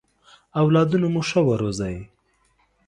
اولادونه 0.61 1.07
مو 1.13 1.21
ښه 1.29 1.41
ورزوی! 1.47 1.97